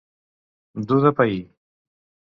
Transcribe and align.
Dur 0.91 0.99
de 1.05 1.13
pair. 1.21 1.39